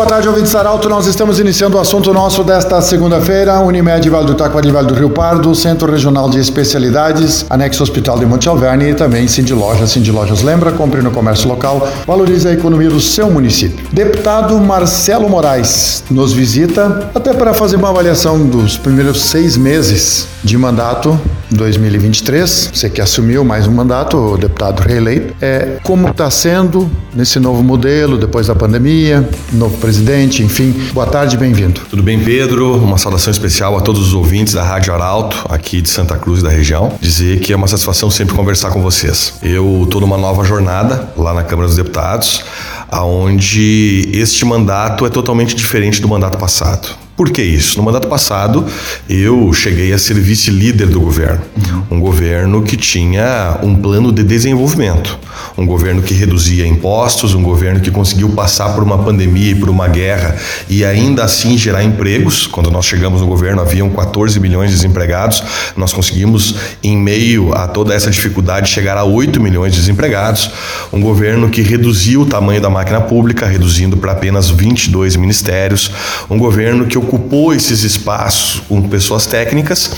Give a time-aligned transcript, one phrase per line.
[0.00, 0.88] Boa tarde, ouvintes Arauto.
[0.88, 3.60] Nós estamos iniciando o assunto nosso desta segunda-feira.
[3.60, 8.24] Unimed Vale do Taquari, Vale do Rio Pardo, Centro Regional de Especialidades, Anexo Hospital de
[8.24, 9.90] Monte Alverne e também Cindy Lojas.
[9.90, 13.86] Cindy Lojas lembra, compre no comércio local, valorize a economia do seu município.
[13.92, 20.56] Deputado Marcelo Moraes nos visita até para fazer uma avaliação dos primeiros seis meses de
[20.56, 22.70] mandato 2023.
[22.72, 25.34] Você que assumiu mais um mandato, o deputado reeleito.
[25.40, 30.72] É, como está sendo nesse novo modelo, depois da pandemia, novo presidente, enfim.
[30.92, 31.80] Boa tarde, bem-vindo.
[31.88, 32.76] Tudo bem, Pedro?
[32.76, 36.50] Uma saudação especial a todos os ouvintes da Rádio Arauto, aqui de Santa Cruz da
[36.50, 36.92] região.
[37.00, 39.34] Dizer que é uma satisfação sempre conversar com vocês.
[39.42, 42.42] Eu estou numa nova jornada lá na Câmara dos Deputados,
[42.88, 46.99] aonde este mandato é totalmente diferente do mandato passado.
[47.20, 47.76] Por que isso?
[47.76, 48.64] No mandato passado,
[49.06, 51.42] eu cheguei a ser vice-líder do governo.
[51.90, 55.18] Um governo que tinha um plano de desenvolvimento.
[55.58, 59.68] Um governo que reduzia impostos, um governo que conseguiu passar por uma pandemia e por
[59.68, 60.34] uma guerra
[60.66, 62.46] e ainda assim gerar empregos.
[62.46, 65.42] Quando nós chegamos no governo, haviam 14 milhões de desempregados.
[65.76, 70.50] Nós conseguimos, em meio a toda essa dificuldade, chegar a 8 milhões de desempregados.
[70.90, 75.90] Um governo que reduziu o tamanho da máquina pública, reduzindo para apenas 22 ministérios.
[76.30, 79.90] Um governo que ocupou esses espaços com pessoas técnicas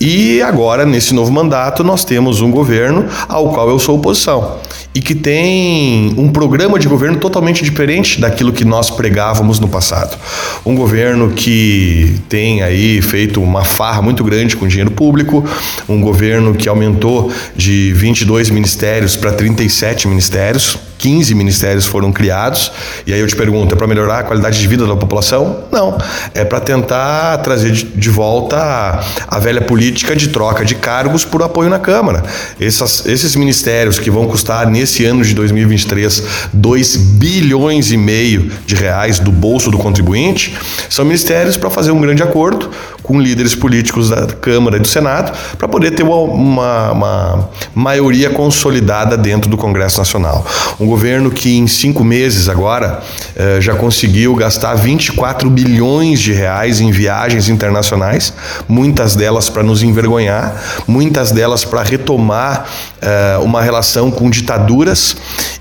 [0.00, 4.56] e agora, nesse novo mandato, nós temos um governo ao qual eu sou oposição
[4.94, 10.16] e que tem um programa de governo totalmente diferente daquilo que nós pregávamos no passado.
[10.64, 15.44] Um governo que tem aí feito uma farra muito grande com dinheiro público,
[15.86, 22.72] um governo que aumentou de 22 ministérios para 37 ministérios, 15 ministérios foram criados,
[23.06, 25.64] e aí eu te pergunto, é para melhorar a qualidade de vida da população?
[25.70, 25.98] Não,
[26.34, 31.68] é para tentar trazer de volta a, velha política de troca de cargos por apoio
[31.68, 32.22] na Câmara.
[32.60, 38.74] Essas, esses ministérios que vão custar nesse ano de 2023 2 bilhões e meio de
[38.74, 40.56] reais do bolso do contribuinte,
[40.88, 42.70] são ministérios para fazer um grande acordo
[43.04, 48.30] com líderes políticos da Câmara e do Senado para poder ter uma, uma, uma maioria
[48.30, 50.44] consolidada dentro do Congresso Nacional.
[50.80, 53.02] Um governo que em cinco meses agora
[53.36, 58.32] eh, já conseguiu gastar 24 bilhões de reais em viagens internacionais,
[58.66, 62.64] muitas delas para nos envergonhar, muitas delas para retomar
[63.02, 65.14] eh, uma relação com ditaduras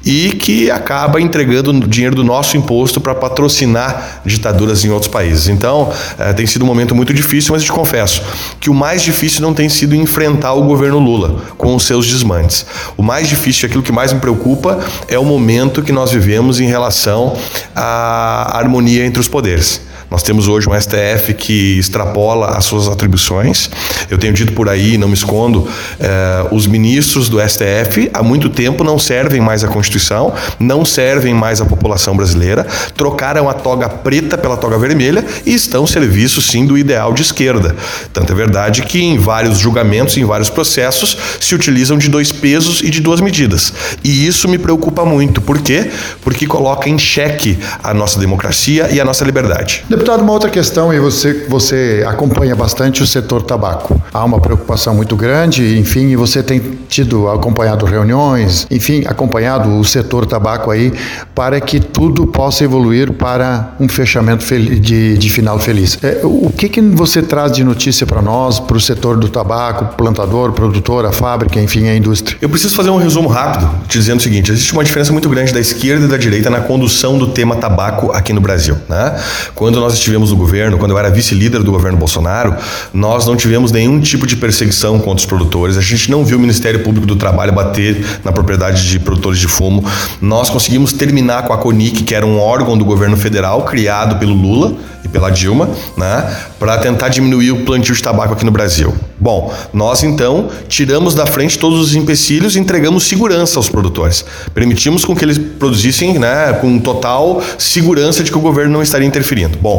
[0.06, 5.48] e que acaba entregando dinheiro do nosso imposto para patrocinar ditaduras em outros países.
[5.48, 8.22] Então, eh, tem sido um momento muito difícil mas te confesso
[8.60, 12.66] que o mais difícil não tem sido enfrentar o governo Lula com os seus desmantes.
[12.98, 16.66] O mais difícil, aquilo que mais me preocupa, é o momento que nós vivemos em
[16.66, 17.38] relação
[17.76, 19.82] à harmonia entre os poderes.
[20.14, 23.68] Nós temos hoje um STF que extrapola as suas atribuições.
[24.12, 25.68] Eu tenho dito por aí, não me escondo,
[26.00, 31.34] eh, os ministros do STF há muito tempo não servem mais à Constituição, não servem
[31.34, 32.64] mais à população brasileira,
[32.96, 37.76] trocaram a toga preta pela toga vermelha e estão serviço sim do ideal de esquerda.
[38.14, 42.82] Tanto é verdade que em vários julgamentos, em vários processos, se utilizam de dois pesos
[42.84, 43.74] e de duas medidas.
[44.04, 45.42] E isso me preocupa muito.
[45.42, 45.90] Por quê?
[46.22, 49.84] Porque coloca em xeque a nossa democracia e a nossa liberdade.
[50.04, 54.02] Deputado, uma outra questão, e você, você acompanha bastante o setor tabaco.
[54.14, 56.60] Há uma preocupação muito grande, enfim, e você tem
[56.90, 60.92] tido acompanhado reuniões, enfim, acompanhado o setor tabaco aí,
[61.34, 65.98] para que tudo possa evoluir para um fechamento de, de final feliz.
[66.04, 69.96] É, o que, que você traz de notícia para nós, para o setor do tabaco,
[69.96, 72.38] plantador, produtor, a fábrica, enfim, a indústria?
[72.42, 75.62] Eu preciso fazer um resumo rápido, dizendo o seguinte: existe uma diferença muito grande da
[75.62, 78.78] esquerda e da direita na condução do tema tabaco aqui no Brasil.
[78.90, 79.18] Né?
[79.56, 82.56] Quando nós nós estivemos no governo, quando eu era vice-líder do governo Bolsonaro,
[82.92, 85.78] nós não tivemos nenhum tipo de perseguição contra os produtores.
[85.78, 89.48] A gente não viu o Ministério Público do Trabalho bater na propriedade de produtores de
[89.48, 89.86] fumo.
[90.20, 94.34] Nós conseguimos terminar com a CONIC, que era um órgão do governo federal criado pelo
[94.34, 94.74] Lula
[95.04, 98.94] e pela Dilma, né, para tentar diminuir o plantio de tabaco aqui no Brasil.
[99.20, 104.26] Bom, nós então tiramos da frente todos os empecilhos e entregamos segurança aos produtores.
[104.54, 109.08] Permitimos com que eles produzissem né, com total segurança de que o governo não estaria
[109.08, 109.58] interferindo.
[109.62, 109.73] Bom,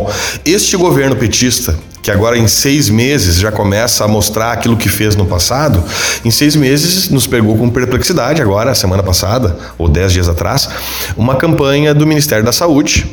[0.44, 1.75] este governo petista
[2.05, 5.82] que agora em seis meses já começa a mostrar aquilo que fez no passado,
[6.23, 10.69] em seis meses nos pegou com perplexidade, agora, semana passada, ou dez dias atrás,
[11.17, 13.06] uma campanha do Ministério da Saúde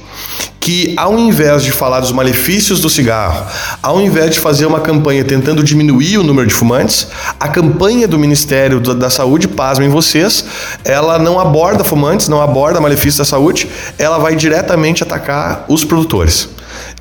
[0.60, 3.48] que, ao invés de falar dos malefícios do cigarro,
[3.82, 7.08] ao invés de fazer uma campanha tentando diminuir o número de fumantes,
[7.40, 10.46] a campanha do Ministério da Saúde, pasmem vocês,
[10.84, 16.50] ela não aborda fumantes, não aborda malefícios da saúde, ela vai diretamente atacar os produtores.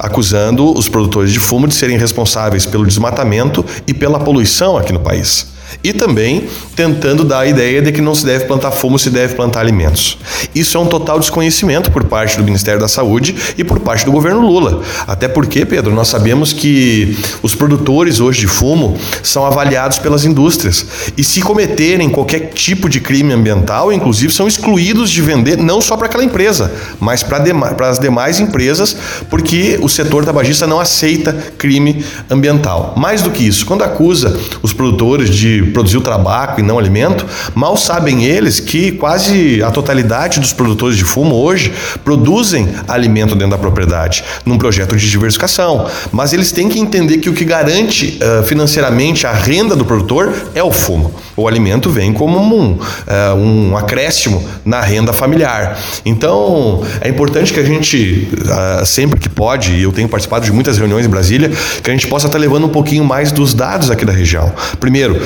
[0.01, 5.01] Acusando os produtores de fumo de serem responsáveis pelo desmatamento e pela poluição aqui no
[5.01, 9.11] país e também tentando dar a ideia de que não se deve plantar fumo, se
[9.11, 10.19] deve plantar alimentos.
[10.55, 14.13] Isso é um total desconhecimento por parte do Ministério da Saúde e por parte do
[14.13, 14.83] governo Lula.
[15.07, 20.87] Até porque, Pedro, nós sabemos que os produtores hoje de fumo são avaliados pelas indústrias
[21.17, 25.97] e se cometerem qualquer tipo de crime ambiental, inclusive são excluídos de vender não só
[25.97, 28.97] para aquela empresa, mas para as demais empresas,
[29.29, 32.95] porque o setor tabagista não aceita crime ambiental.
[32.97, 37.27] Mais do que isso, quando acusa os produtores de produzir o tabaco e não alimento,
[37.55, 41.73] mal sabem eles que quase a totalidade dos produtores de fumo hoje
[42.05, 45.87] produzem alimento dentro da propriedade, num projeto de diversificação.
[46.13, 50.33] Mas eles têm que entender que o que garante uh, financeiramente a renda do produtor
[50.55, 51.13] é o fumo.
[51.37, 55.79] O alimento vem como um, uh, um acréscimo na renda familiar.
[56.05, 60.53] Então, é importante que a gente, uh, sempre que pode, e eu tenho participado de
[60.53, 61.51] muitas reuniões em Brasília,
[61.83, 64.53] que a gente possa estar levando um pouquinho mais dos dados aqui da região.
[64.79, 65.21] Primeiro,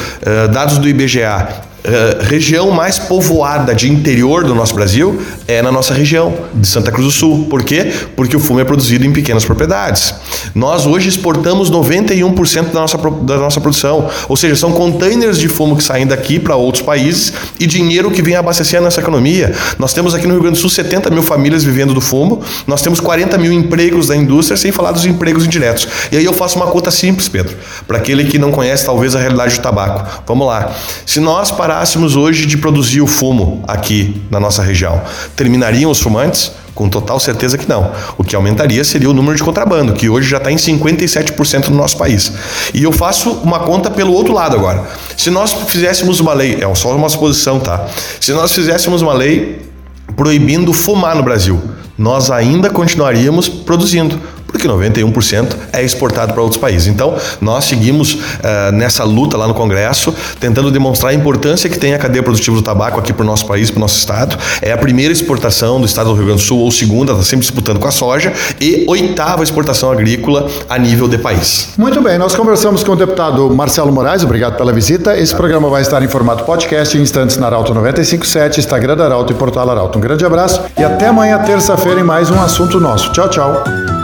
[0.52, 1.48] dados do IBGA
[1.86, 6.90] Uh, região mais povoada de interior do nosso Brasil é na nossa região, de Santa
[6.90, 7.46] Cruz do Sul.
[7.50, 7.92] Por quê?
[8.16, 10.14] Porque o fumo é produzido em pequenas propriedades.
[10.54, 14.08] Nós hoje exportamos 91% da nossa, da nossa produção.
[14.30, 18.22] Ou seja, são containers de fumo que saem daqui para outros países e dinheiro que
[18.22, 19.52] vem abastecer a nossa economia.
[19.78, 22.80] Nós temos aqui no Rio Grande do Sul 70 mil famílias vivendo do fumo, nós
[22.80, 25.86] temos 40 mil empregos da indústria, sem falar dos empregos indiretos.
[26.10, 27.54] E aí eu faço uma conta simples, Pedro,
[27.86, 30.22] para aquele que não conhece talvez a realidade do tabaco.
[30.26, 30.72] Vamos lá.
[31.04, 35.02] Se nós parar parássemos hoje de produzir o fumo aqui na nossa região,
[35.34, 36.52] terminariam os fumantes?
[36.72, 37.90] Com total certeza que não.
[38.16, 41.76] O que aumentaria seria o número de contrabando, que hoje já está em 57% no
[41.76, 42.32] nosso país.
[42.72, 44.84] E eu faço uma conta pelo outro lado agora.
[45.16, 47.88] Se nós fizéssemos uma lei, é só uma suposição, tá?
[48.20, 49.68] Se nós fizéssemos uma lei
[50.16, 51.60] proibindo fumar no Brasil,
[51.98, 54.20] nós ainda continuaríamos produzindo
[54.54, 56.86] porque 91% é exportado para outros países.
[56.86, 61.92] Então, nós seguimos uh, nessa luta lá no Congresso, tentando demonstrar a importância que tem
[61.92, 64.38] a cadeia produtiva do tabaco aqui para o nosso país, para o nosso estado.
[64.62, 67.40] É a primeira exportação do estado do Rio Grande do Sul, ou segunda, está sempre
[67.40, 71.70] disputando com a soja, e oitava exportação agrícola a nível de país.
[71.76, 75.18] Muito bem, nós conversamos com o deputado Marcelo Moraes, obrigado pela visita.
[75.18, 79.32] Esse programa vai estar em formato podcast em instantes na Arauto 957, Instagram da Arauto
[79.32, 79.98] e Portal Arauto.
[79.98, 83.10] Um grande abraço e até amanhã, terça-feira, em mais um assunto nosso.
[83.12, 84.03] Tchau, tchau